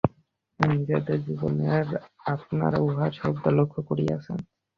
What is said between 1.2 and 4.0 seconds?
জীবনেই আপনারা উহা সর্বদা লক্ষ্য